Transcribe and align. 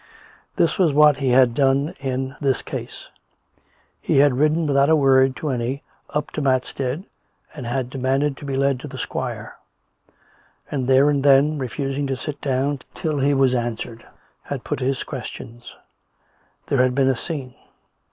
This 0.55 0.79
was 0.79 0.93
what 0.93 1.17
he 1.17 1.29
had 1.29 1.53
done 1.53 1.93
in 1.99 2.35
this 2.41 2.63
case. 2.63 3.07
He 4.01 4.17
had 4.17 4.35
ridden, 4.39 4.65
without 4.65 4.89
a 4.89 4.95
word 4.95 5.35
to 5.35 5.49
any, 5.49 5.83
up 6.09 6.31
to 6.31 6.41
Mat 6.41 6.65
stead, 6.65 7.05
and 7.53 7.67
had 7.67 7.91
demanded 7.91 8.35
to 8.37 8.45
be 8.45 8.55
led 8.55 8.79
to 8.79 8.87
the 8.87 8.97
squire; 8.97 9.57
and 10.71 10.87
there 10.87 11.07
and 11.11 11.23
then, 11.23 11.59
refusing 11.59 12.07
to 12.07 12.15
sit 12.17 12.41
down 12.41 12.79
till 12.95 13.19
he 13.19 13.35
was 13.35 13.53
answered, 13.53 14.03
had 14.41 14.63
put 14.63 14.79
his 14.79 15.03
question. 15.03 15.61
There 16.65 16.81
had 16.81 16.95
been 16.95 17.07
a 17.09 17.15
scene. 17.15 17.53